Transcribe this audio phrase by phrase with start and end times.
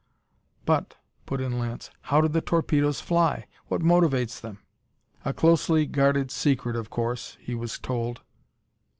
[0.65, 0.95] "But,"
[1.27, 3.45] put in Lance, "how do the torpedoes fly?
[3.67, 4.57] What motivates them?"
[5.23, 8.21] "A closely guarded secret, of course," he was told.